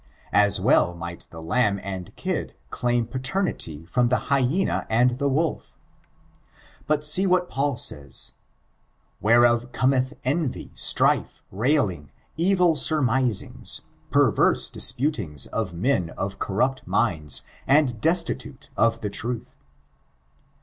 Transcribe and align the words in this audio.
As 0.33 0.59
well 0.59 0.95
might 0.95 1.27
the 1.29 1.43
lamb 1.43 1.79
and 1.83 2.15
kid 2.15 2.55
claim 2.71 3.05
paternity 3.05 3.85
from 3.85 4.09
the 4.09 4.31
hyena 4.33 4.87
and 4.89 5.19
the 5.19 5.27
wolf. 5.29 5.77
But 6.87 7.03
see 7.03 7.27
what 7.27 7.51
Paul 7.51 7.77
says;— 7.77 8.31
"Whereof 9.21 9.71
Cometh 9.71 10.15
envy, 10.25 10.71
strife, 10.73 11.43
railing, 11.51 12.09
evil 12.35 12.75
surmisings, 12.75 13.81
perverse 14.09 14.71
disputings 14.71 15.45
of 15.45 15.71
men 15.75 16.09
of 16.17 16.39
corrupt 16.39 16.87
minds 16.87 17.43
and 17.67 18.01
destitute 18.01 18.69
of 18.75 19.01
the 19.01 19.09
truth.'' 19.11 19.55